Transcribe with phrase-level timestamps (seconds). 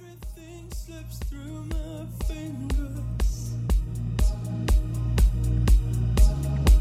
[0.00, 3.54] Everything slips through my fingers.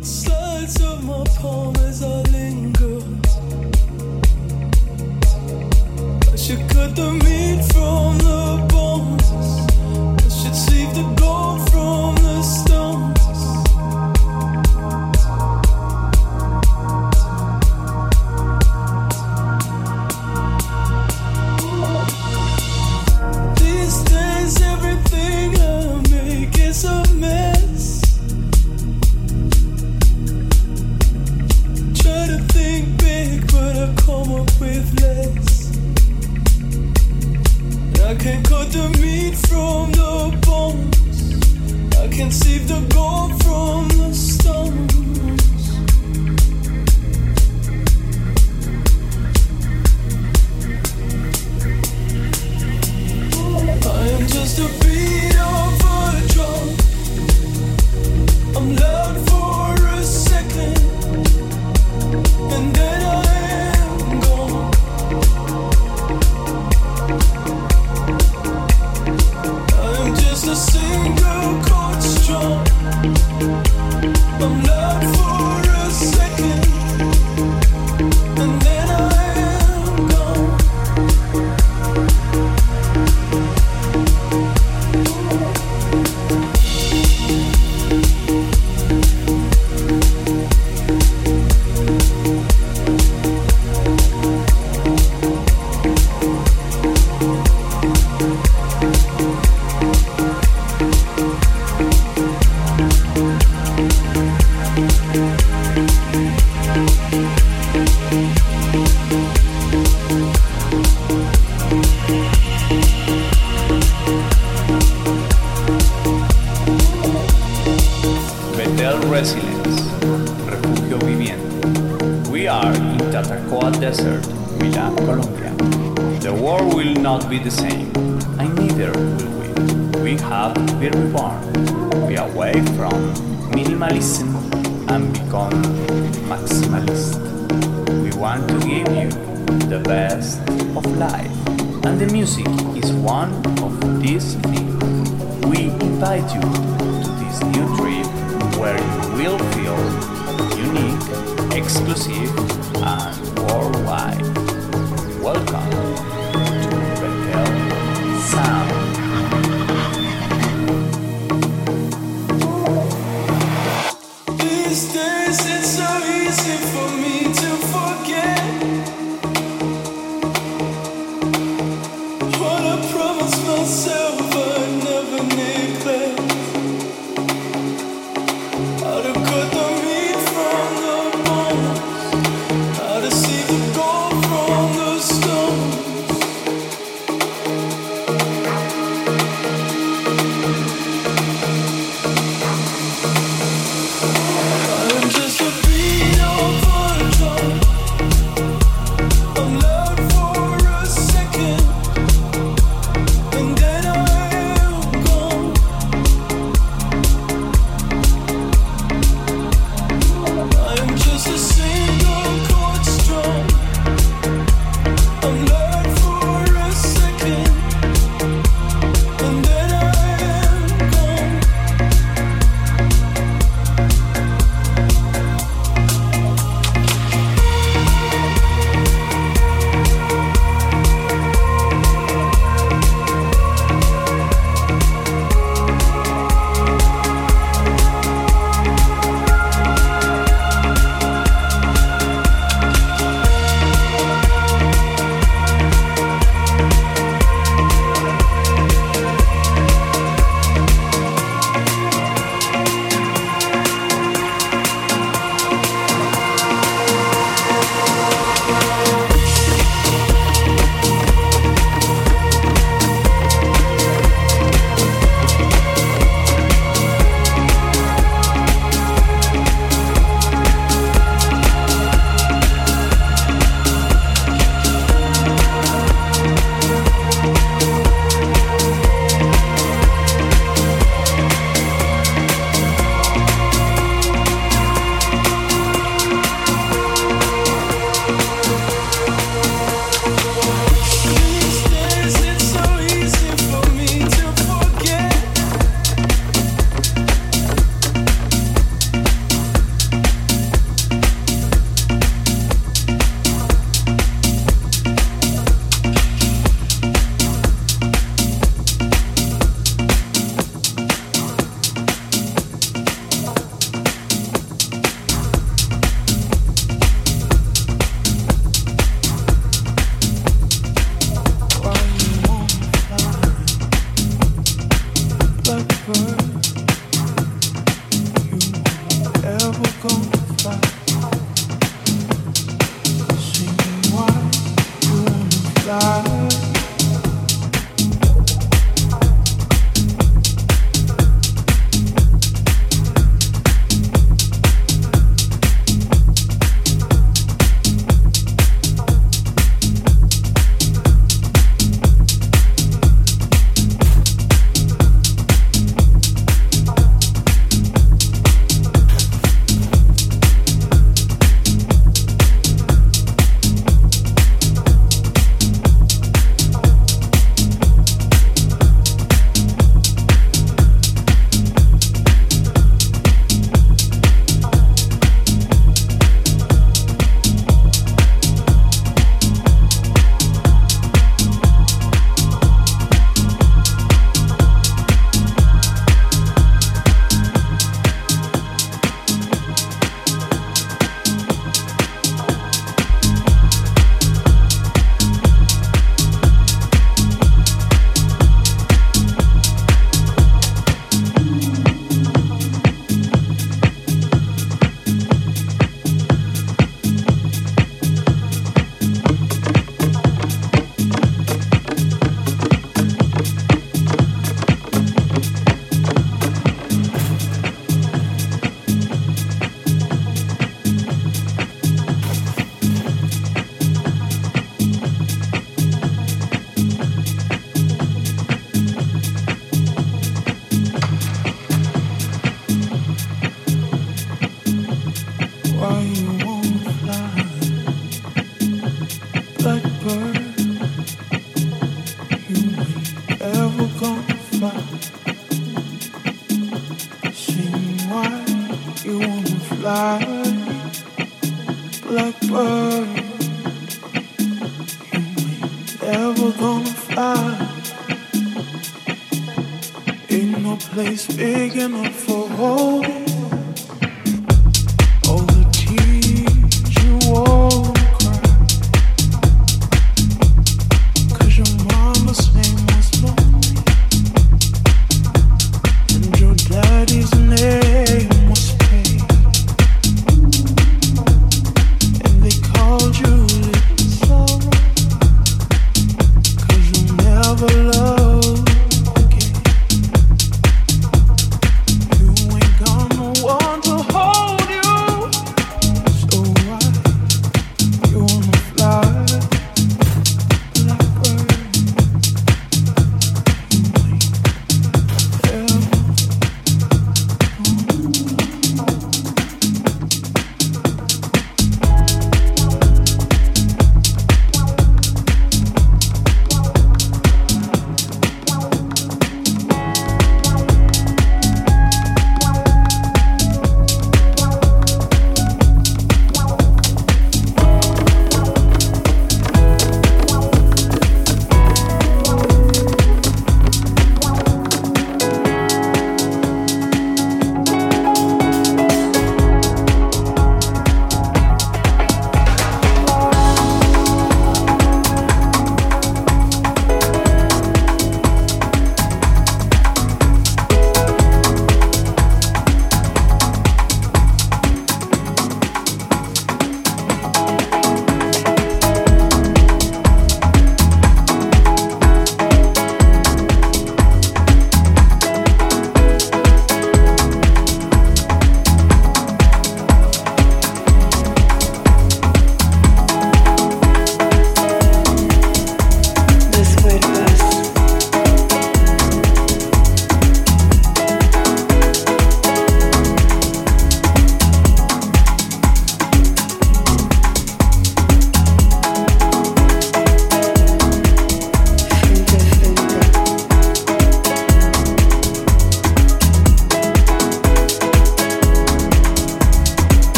[0.00, 3.00] Slides of my palm as I linger.
[6.32, 7.73] I should cut the meat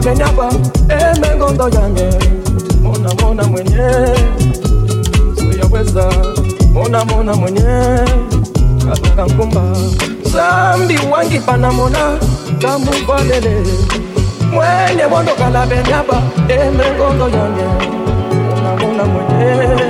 [0.00, 0.48] amenyapa
[0.88, 2.08] emengondo yange
[2.82, 3.88] mona mona mwenye
[5.36, 6.10] siyaweza
[6.74, 7.62] mona mona mwenye
[8.88, 9.62] katoka nkumba
[10.32, 12.18] zambi wangi panamona
[12.58, 13.56] tamuvalele
[14.52, 17.66] mwenye bondokala benyapa emengondo yange
[18.32, 19.89] mona mona mwenye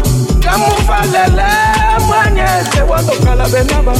[3.41, 3.93] Bala benaba,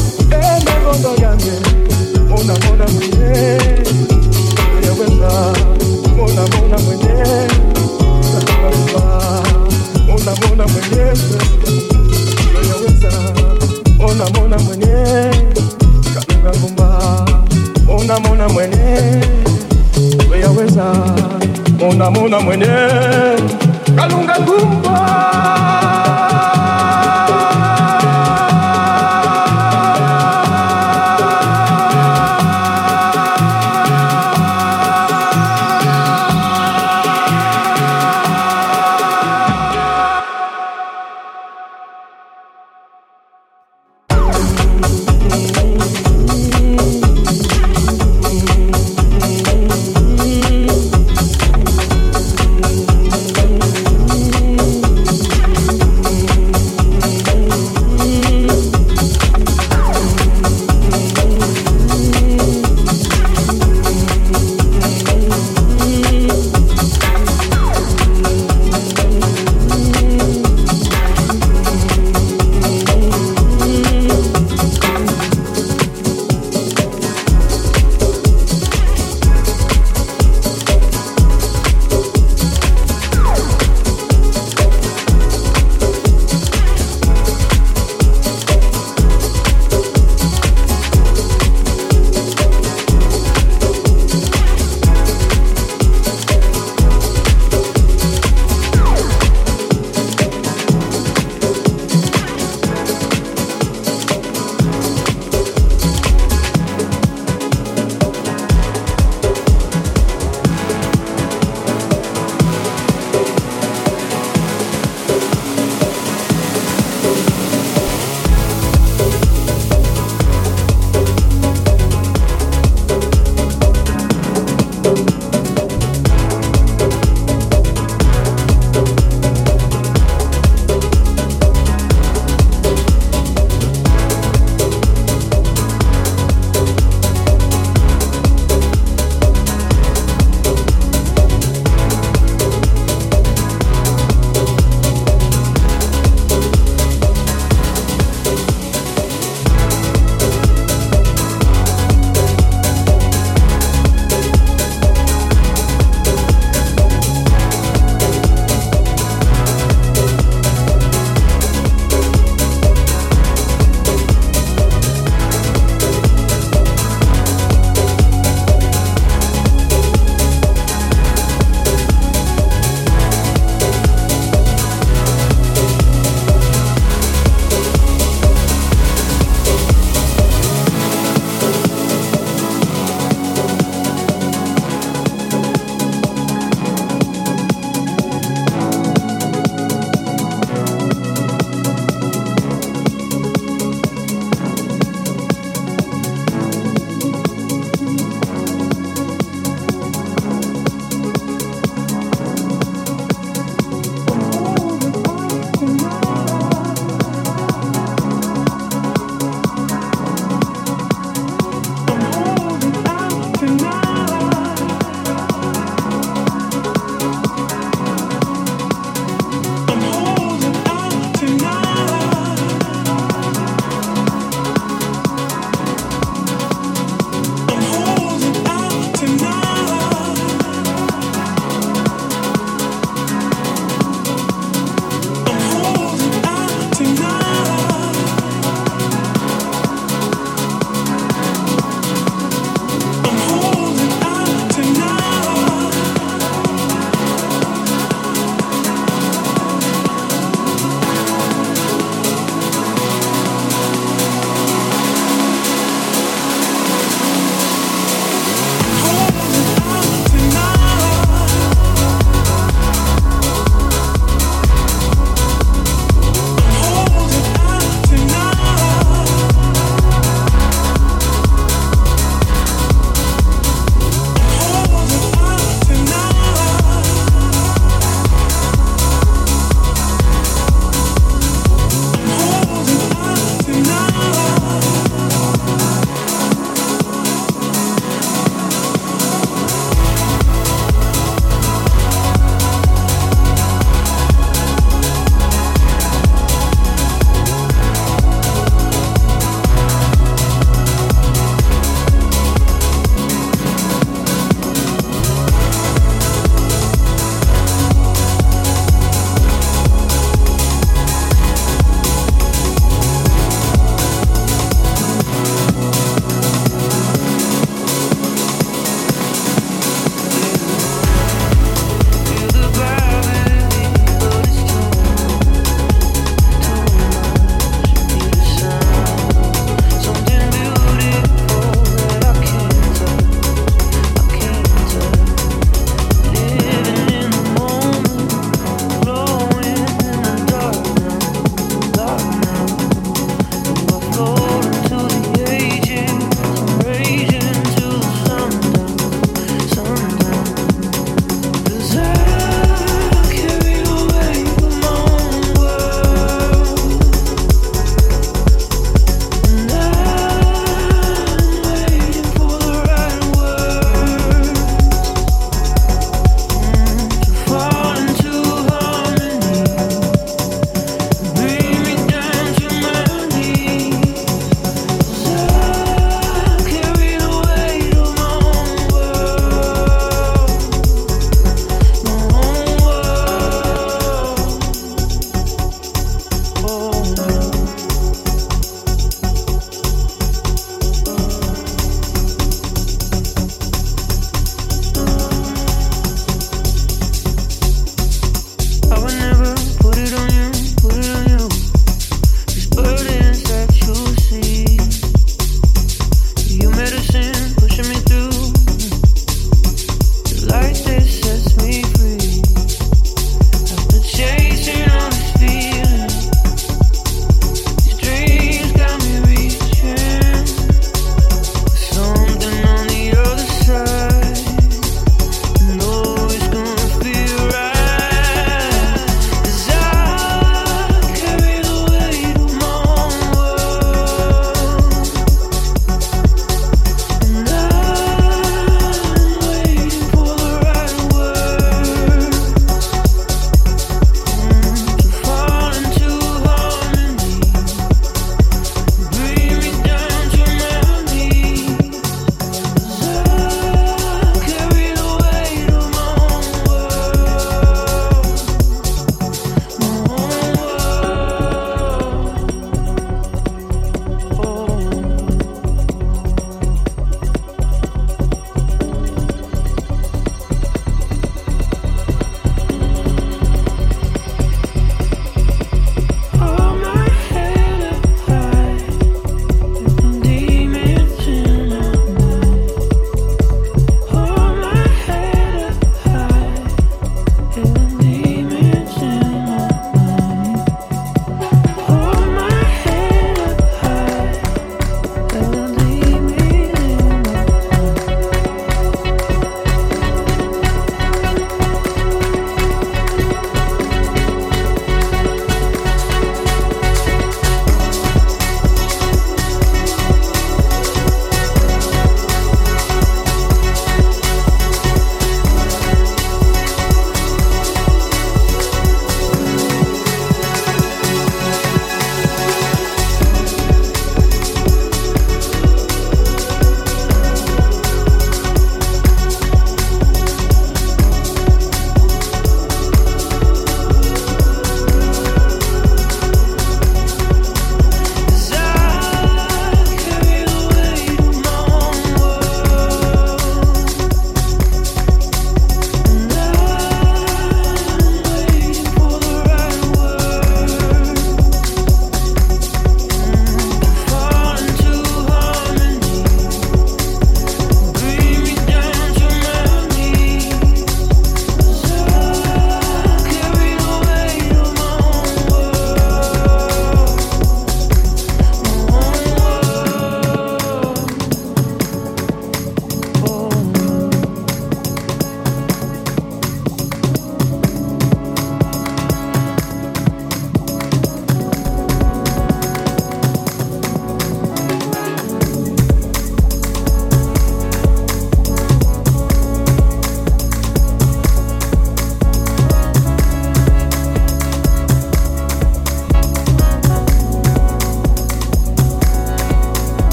[2.29, 3.57] Mona mona mwenye
[4.85, 5.31] Yeweza,
[6.17, 7.25] mona mona mwenye
[8.21, 9.03] Sakaramba,
[10.07, 10.65] mona mona
[14.37, 15.31] mona mwenye
[16.13, 17.25] Kalinga kumba,
[17.87, 19.21] mona mona mwenye
[22.11, 22.11] mona
[23.95, 25.80] Kalunga kumba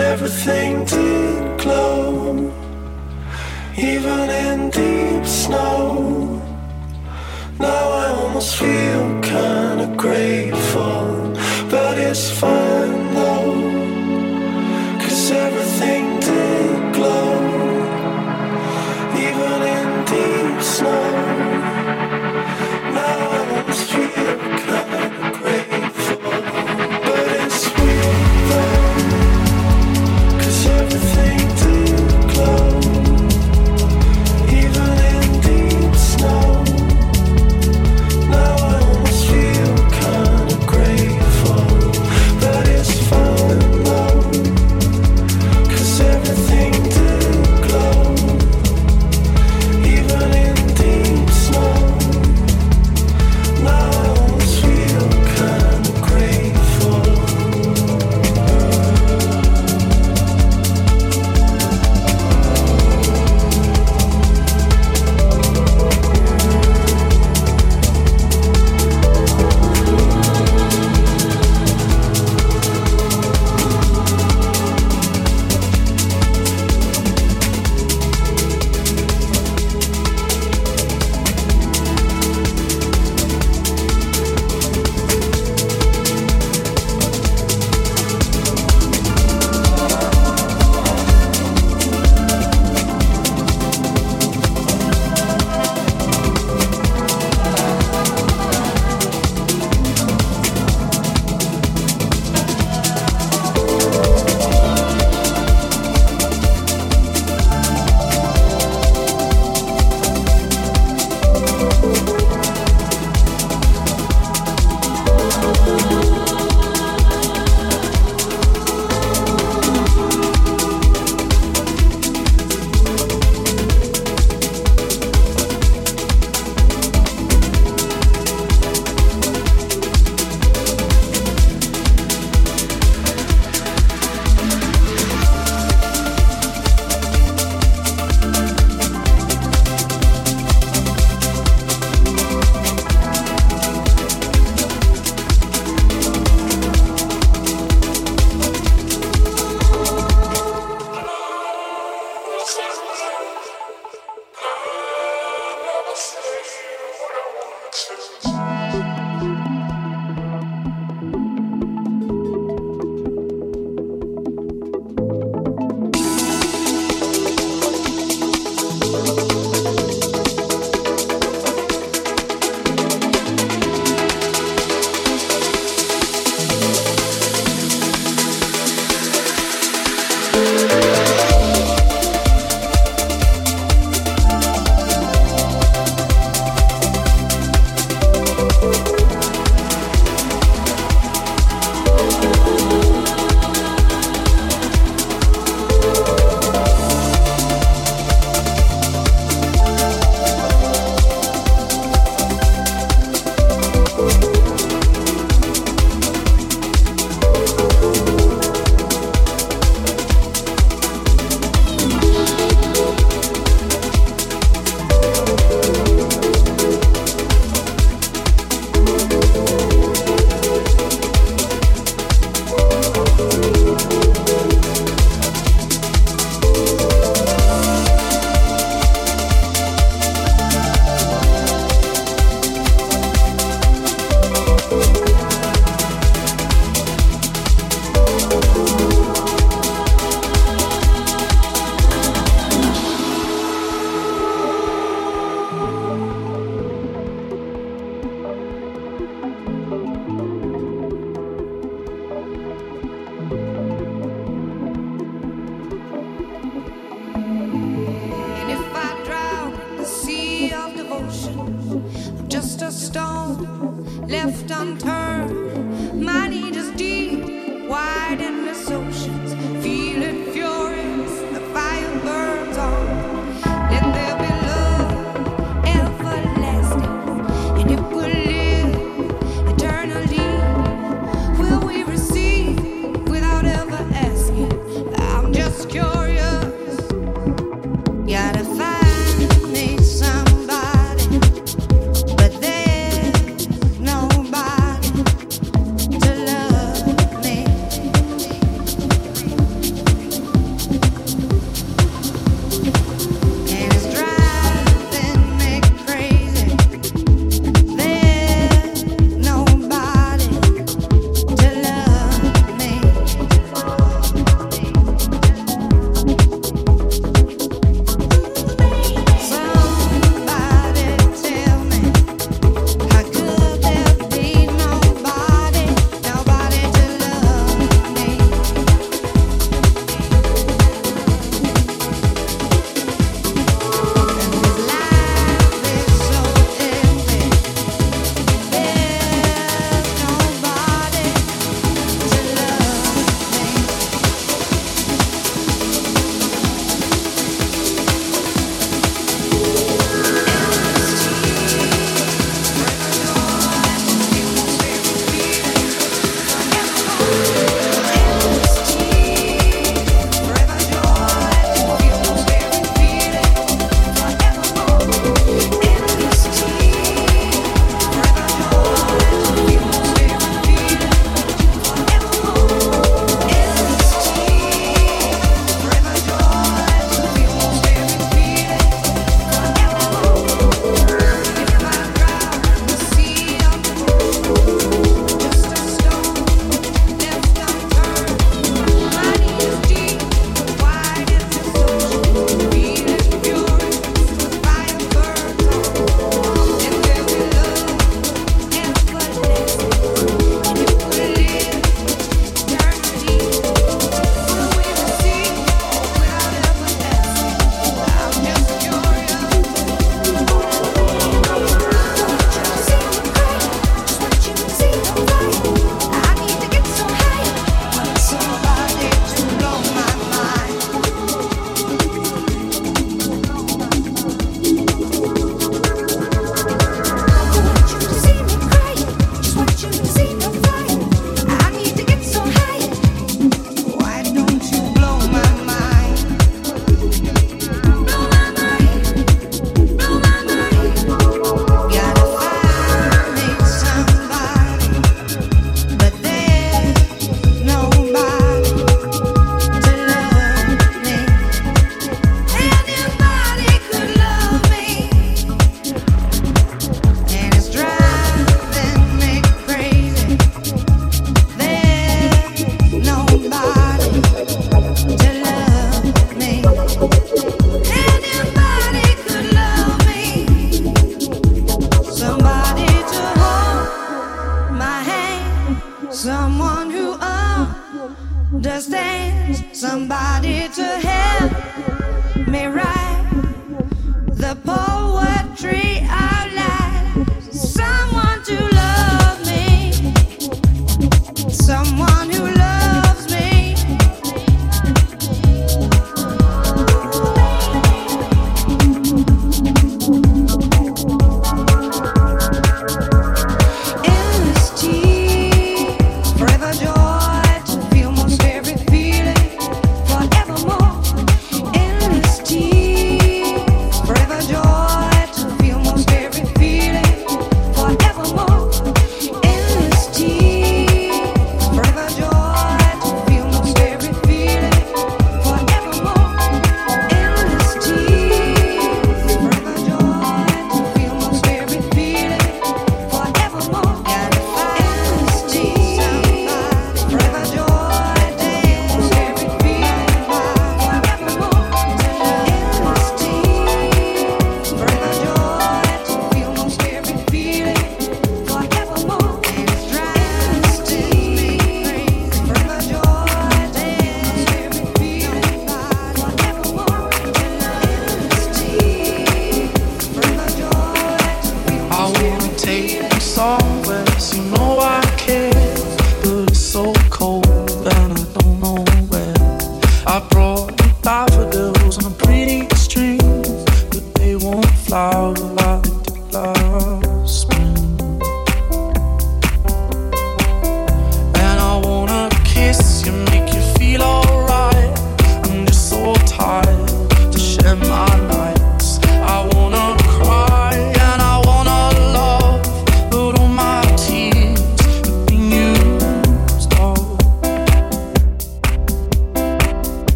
[0.00, 0.69] everything